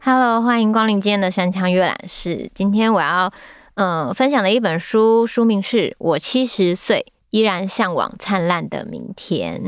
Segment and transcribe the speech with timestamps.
[0.00, 2.50] Hello，欢迎光临今天的山羌阅览室。
[2.52, 3.32] 今天我要
[3.76, 9.62] 嗯、分享的一本书，书名是《我七十岁依然向往灿烂的明天》。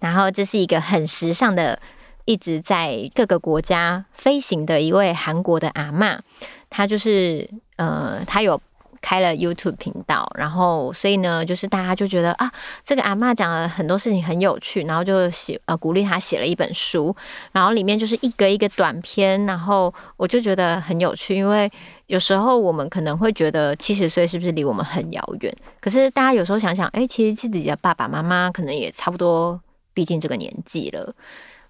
[0.00, 1.80] 然后这是一个很时尚的，
[2.26, 6.18] 一直在各个国家飞行的一位韩国的阿嬷。
[6.68, 8.60] 她就是呃，他有
[9.00, 12.50] 开了 YouTube 频道，然后所以呢，就是大家就觉得啊，
[12.82, 17.14] 这个阿嬷讲了很多事情很有趣，然后就写呃鼓励他写了一本书，
[17.52, 21.70] 然后里面就是一个一个短篇，然后我就觉得很有趣，因为
[22.06, 25.54] 有时候我们可能会觉得七十岁是不是离我们很遥远？
[25.80, 29.60] 可是大家有时候想想，哎，其实自己的爸爸妈妈可能也差不多。
[29.96, 31.14] 毕竟这个年纪了，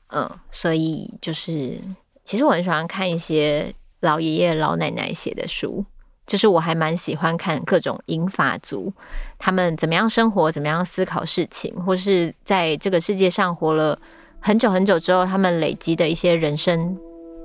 [0.09, 1.79] 嗯，所以就是，
[2.25, 5.85] 其实我很喜欢看一些老爷爷老奶奶写的书，
[6.27, 8.93] 就是我还蛮喜欢看各种银发族
[9.39, 13.99] 他们怎么样生活，怎么样思考事情，或是在这个世界上活了
[14.41, 16.97] 很久很久之后，他们累积的一些人生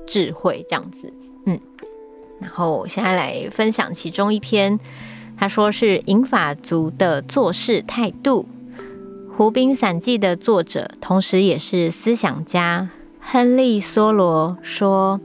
[0.07, 1.13] 智慧，这样子，
[1.45, 1.59] 嗯。
[2.39, 4.79] 然后我现在来分享其中一篇，
[5.37, 8.47] 他说是银发族的做事态度。
[9.35, 12.89] 《湖滨散记》的作者，同时也是思想家
[13.21, 15.19] 亨利·梭罗说：“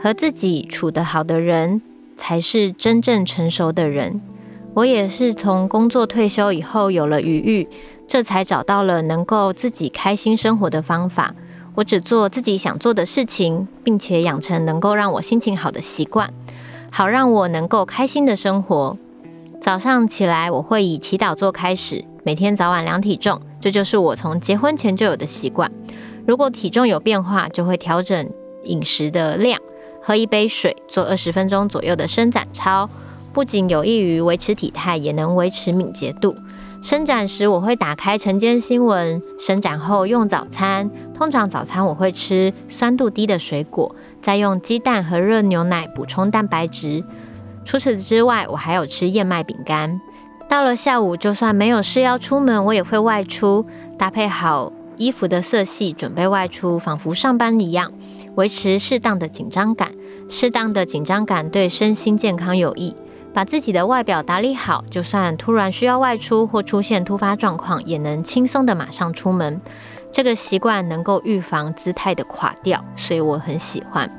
[0.00, 1.82] 和自己处得好的人，
[2.20, 4.20] 才是真正成熟的人。”
[4.74, 7.68] 我也是从工作退休以后有了余裕，
[8.06, 11.34] 这才找到了能够自己开心生活的方法。
[11.74, 16.32] 我只做自己想做的事情，并且养成能够让我心情好的习惯，
[16.92, 18.96] 好让我能够开心的生活。
[19.60, 23.40] 早上起来，我会以祈祷做开始，每天早晚量体重。
[23.60, 25.70] 这就是我从结婚前就有的习惯。
[26.26, 28.30] 如果体重有变化，就会调整
[28.64, 29.60] 饮食的量，
[30.02, 32.88] 喝一杯水，做二十分钟左右的伸展操，
[33.32, 36.34] 不仅有益于维持体态，也能维持敏捷度。
[36.82, 40.90] 伸展时，我会打开晨间新闻，伸展后用早餐。
[41.14, 47.04] 通常早餐我会吃酸度低的水果，再用鸡蛋和热牛奶补充蛋白质。
[47.66, 50.00] 除此之外，我还有吃燕麦饼干。
[50.48, 53.66] 到了下午，就算没有事要出门，我也会外出，
[53.98, 57.92] 搭配好衣服的色系，准备外出，仿佛上班一样，
[58.36, 59.92] 维持适当的紧张感。
[60.28, 62.96] 适当的紧张感对身心健康有益。
[63.32, 69.60] 把自己的外表打理好，就算突然需要外出或出现突发状况，也能轻松的马上出门。
[70.10, 74.10] 这个习惯能够预防姿态的垮掉，所以我很喜欢。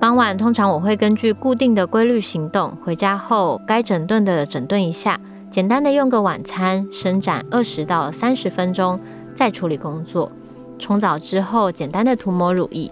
[0.00, 5.20] 傍晚通常我会根据固定的规律行动，回家后该整顿的整顿一下。
[5.50, 8.98] 简单的用个晚餐，伸展二十到三十分钟，
[9.34, 10.32] 再处理工作。
[10.78, 12.90] 冲澡之后，简单的涂抹乳液。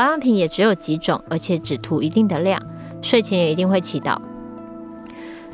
[0.00, 2.62] 保养品也只有几种，而且只涂一定的量。
[3.02, 4.16] 睡前也一定会祈祷。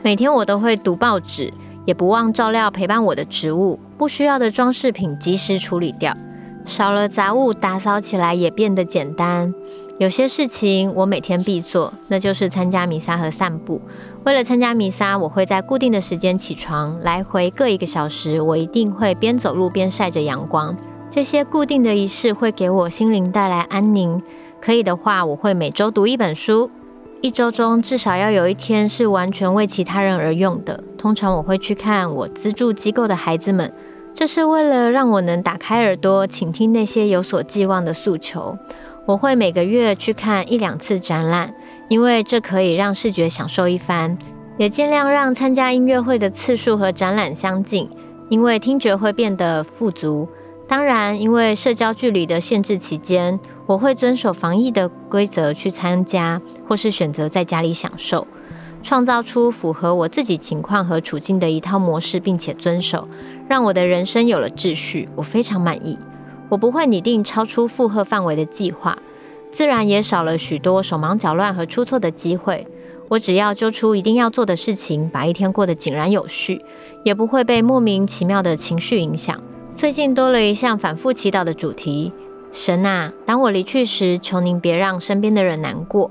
[0.05, 1.53] 每天我都会读报纸，
[1.85, 3.81] 也不忘照料陪伴我的植物。
[3.99, 6.17] 不需要的装饰品及时处理掉。
[6.65, 9.53] 少了杂物，打扫起来也变得简单。
[9.99, 13.81] 有些事情我每天必做，那就是参加弥撒和散步。
[14.25, 18.41] 为了参加弥撒，我会在固定的时间起床，来回各一个小时。
[18.41, 20.77] 我一定会边走路边晒着阳光。
[21.11, 24.23] 这些固定的仪式会给我心灵带来安宁。
[24.61, 26.71] 可以的话，我会每周读一本书，
[27.21, 30.83] 一周中至少要有一天是完全为其他人而用的。
[30.99, 33.73] 通常我会去看我资助机构的孩子们，
[34.13, 38.59] 这是为了让我能打开耳朵，倾听那些有所寄望的诉求。
[39.07, 41.55] 我会每个月去看一两次展览。
[41.89, 44.19] 因为这可以让视觉享受一番，
[44.59, 47.89] 也尽量让参加音乐会的次数和展览相近，
[48.29, 50.29] 因为听觉会变得富足。
[50.69, 58.27] 当然，因为社交距离的限制期间，我会遵守防疫的规则去参加，或是选择在家里享受，
[58.83, 63.07] 创造出符合我自己情况和处境的一套模式，并且遵守，
[63.49, 65.09] 让我的人生有了秩序。
[65.15, 65.97] 我非常满意。
[66.49, 68.99] 我不会拟定超出负荷范围的计划。
[69.53, 72.67] 自然也少了许多手忙脚乱和出错的机会。
[73.09, 76.61] 我只要揪出一定要做的事情，把一天过得井然有序，
[77.05, 79.41] 也不会被莫名其妙的情绪影响。
[79.77, 82.11] 最近多了一项反复祈祷的主题：
[82.51, 86.11] 神啊，当我离去时，求您别让身边的人难过。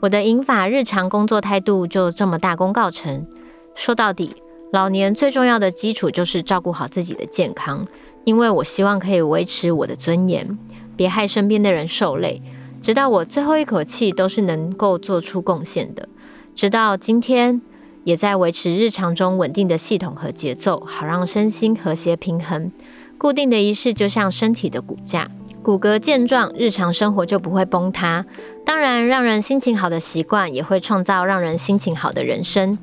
[0.00, 3.26] 我的银发日常工作态度就这么大功告成。
[3.74, 4.36] 说到底，
[4.70, 7.88] 老年最重要的基础就是照顾好自己的健康，
[8.24, 10.58] 因为我希望可以维持我的尊严，
[10.94, 12.42] 别害身边的人受累。
[12.82, 16.06] 直到我最后一口气都是能够做出贡献的，
[16.54, 17.62] 直到今天
[18.04, 22.70] 也在维持日常中稳定的系统和节奏，好让身心和谐平衡。
[23.18, 25.30] 固定的仪式就像身体的骨架，
[25.62, 28.24] 骨骼健壮，日常生活就不会崩塌。
[28.64, 32.78] 当然，让人心情好的习惯也会创造让人心情好的人生。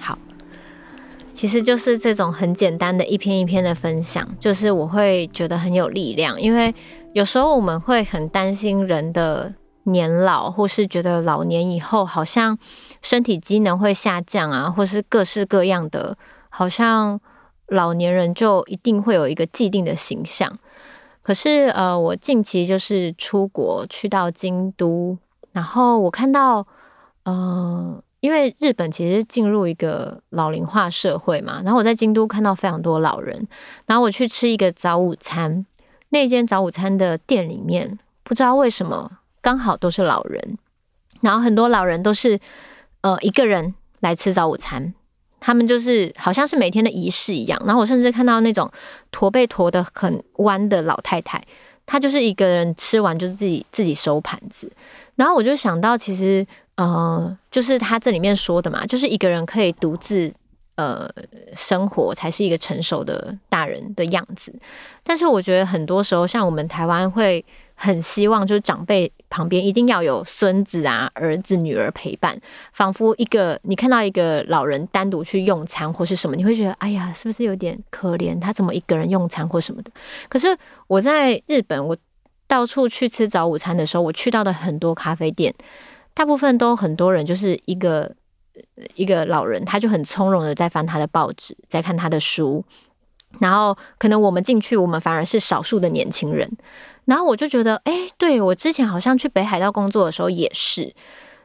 [0.00, 0.18] 好，
[1.32, 6.74] 其实就是这种很简单的一篇一篇的分享，就是我会觉得很有力量，因为
[7.12, 9.54] 有时候我们会很担心人的
[9.86, 12.56] 年老，或是觉得老年以后好像
[13.02, 16.16] 身体机能会下降啊，或是各式各样的，
[16.48, 17.20] 好像
[17.68, 20.58] 老年人就一定会有一个既定的形象。
[21.22, 25.18] 可是，呃，我近期就是出国去到京都，
[25.50, 26.64] 然后我看到，
[27.24, 33.48] 呃，因为日本其实进入一个老龄化社会嘛，然后我在京都看到非常多老人，
[33.86, 35.66] 然后我去吃一个早午餐，
[36.10, 40.58] 那间早午餐的店里面，不知道为什么刚好都是老人，
[41.20, 42.40] 然后很多老人都是，
[43.02, 44.92] 呃，一个人来吃早午餐。
[45.38, 48.68] 他们就是好像是每天的仪式一样，然后我甚至看到那种
[49.12, 51.40] 驼背驼得很弯的老太太，
[51.86, 54.68] 她就是一个人吃完就是自己自己收盘子，
[55.14, 56.44] 然后我就想到，其实
[56.74, 60.32] 呃，就是他这里面说的嘛，就是一个人可以独自
[60.74, 61.08] 呃
[61.54, 64.52] 生活才是一个成熟的大人的样子，
[65.04, 67.44] 但是我觉得很多时候，像我们台湾会。
[67.78, 72.40] 很希望就是长辈旁边一定要有孙子啊、儿子、女儿陪伴，
[72.72, 78.40] 仿佛一个你看到一个老人单独去用餐或是什么，你会觉得哎呀，是不是有点可怜？
[78.40, 79.90] 他怎么一个人用餐或什么的？
[80.28, 80.56] 可是
[80.86, 81.96] 我在日本，我
[82.46, 85.52] 到处去吃早午餐的时候，我去到的很多咖啡店，
[86.14, 88.14] 大部分都很多人就是一个
[88.94, 92.64] 一个老人，他就很从容的在翻他的报纸，在看他的书，
[93.40, 96.50] 然后可能我们进去，我们反而是少数的年轻人。
[97.06, 100.92] 然后我就觉得，哎，对，我之前好像去北海道工作的时候也是，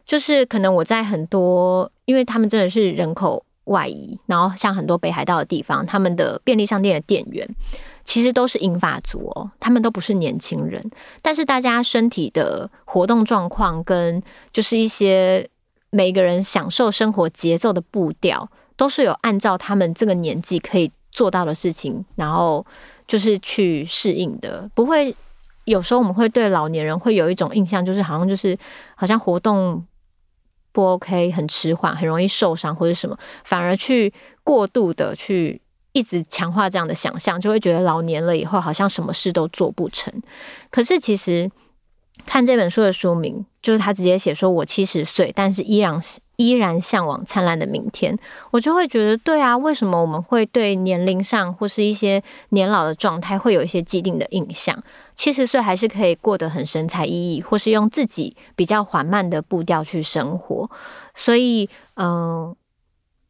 [0.06, 7.48] 就是可能我在很多，因为他们真的是人口外移，然后像很多北海道的地方，他们的便利商店的店员
[8.04, 10.84] 其实都是银发族哦，他们都不是年轻人，
[11.22, 14.22] 但是大家身体的活动状况跟
[14.52, 15.48] 就是一些
[15.92, 22.66] 每个人享受生活节奏的步调，都是有按照他们这个年纪可以做到的事情，然后
[23.08, 25.16] 就是去适应的，不会。
[25.66, 28.58] 有时候我们会对老年人会有一种印象，就是好像就是
[28.96, 29.86] 好像活动
[30.72, 34.14] 不 OK，很迟缓，很容易受伤或者什么，反而去
[34.44, 35.62] 过度的去
[35.92, 40.12] 一直强化这样的想象，就会觉得老年了以后好像什么事都做不成。
[40.70, 41.50] 可是其实
[42.26, 48.18] 看这本书的书名，就是他直接写说：“我七十岁，但是依然是。”依然向往灿烂的明天，
[48.50, 54.82] 我就会觉得，对啊，为什么我们会对年龄上或是一些年老的状态会有一些既定的印象？
[55.14, 60.70] 七十岁还是可以过得很神采奕奕，或是用自己比较缓慢的步调去生活。
[61.14, 62.56] 所以，嗯、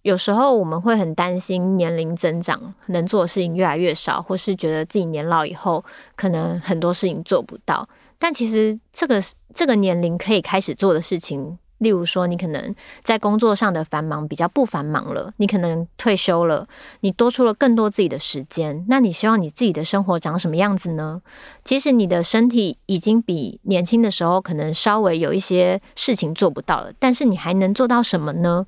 [0.03, 5.83] 有时候我们会很担心年龄增长，能做的事情越来越少，或是觉得自己年老以后
[6.15, 7.87] 可能很多事情做不到。
[8.17, 9.21] 但其实，这个
[9.53, 11.57] 这个年龄可以开始做的事情。
[11.81, 16.67] 例如说，你可能在工作上的繁忙比较不繁忙了，你可能退休了，
[16.99, 18.85] 你多出了更多自己的时间。
[18.87, 21.21] 那你希望你自己的生活长什么样子呢？
[21.63, 28.65] 即使你的身体已经比年轻的时候可能稍微有一些事情做不到了，但是你还能做到什么呢？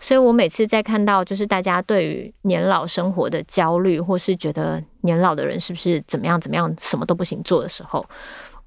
[0.00, 8.04] 所以我每次在看到就是大家对于年老生活的焦虑，或是觉得年老的人是不是怎么样怎么样，什么都不行做的时候，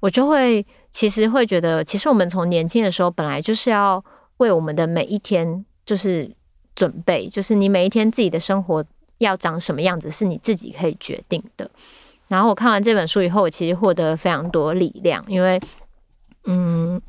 [0.00, 0.66] 我就会。
[0.92, 4.04] 其实会觉得，其实我们从年轻的时候本来就是要
[4.38, 6.28] 为我们的每一天就是
[6.74, 8.84] 准备，就是你每一天自己的生活
[9.18, 11.70] 要长什么样子，是你自己可以决定的。
[12.26, 15.60] 然后我看完这本书以后，我其实获得了非常多力量，因为，
[16.42, 17.00] 嗯，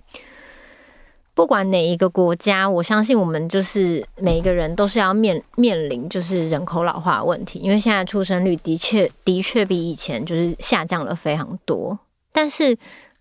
[1.33, 11.97] 不管哪一个国家，我相信我们就是每一个人都是要面面临就是人口老化问题，因为现在出生率的确的确比以前就是下降了非常多，
[12.31, 12.77] 但是。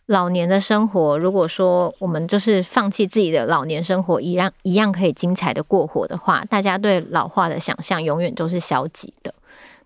[0.07, 9.33] 老年的生活，如果说我们就是放弃自己的老年生活，一样一样可以精彩的过活的话，大家对老化的想象永远都是消极的。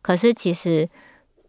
[0.01, 0.89] 可是其实，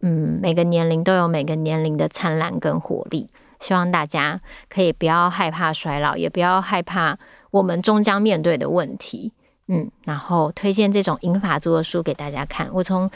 [0.01, 3.29] 嗯，每个年龄都有每个年龄的灿烂跟活力。
[3.61, 7.17] 希望大家可以不要害怕衰老，也不要害怕
[7.51, 9.31] 我们终将面对的问题。
[9.69, 12.69] 嗯，然后推荐这种银发族的书给大家看。
[12.73, 13.09] 我从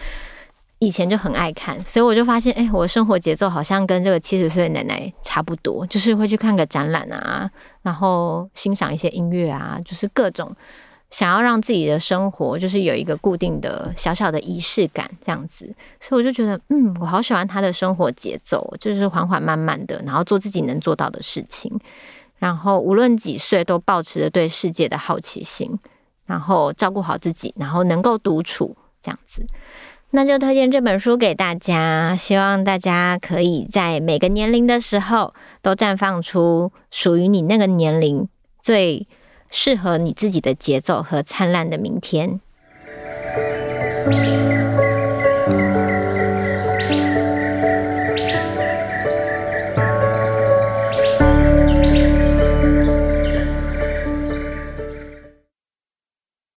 [0.79, 10.55] 以前就很爱看，所以我就发现，哎、我的生活节奏好像跟这个七十岁奶奶差不多，就是会去看个展览啊，然后欣赏一些音乐啊，就是各种
[11.09, 15.65] 想要让自己的生活就是有一个固定的小小的仪式感这样子。
[15.99, 21.77] 所以我就觉得，嗯，我好喜欢他的生活节奏，就是缓缓慢慢的，然后做自己能做到的事情，
[22.37, 25.77] 然后无论几岁都保持着对世界的好奇心，
[26.25, 29.45] 然后照顾好自己，然后能够独处这样子。
[30.11, 38.27] 那就推荐这本书给大家，希望大家可以在每个年龄的时候都绽放出属于你那个年龄
[38.59, 39.07] 最
[39.51, 42.39] 适合你自己的节奏和灿烂的明天。